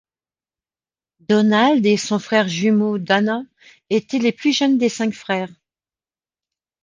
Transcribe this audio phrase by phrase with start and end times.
[1.19, 3.43] Donald et son frère jumeau Dana
[3.91, 5.53] étaient les plus jeunes des cinq frères.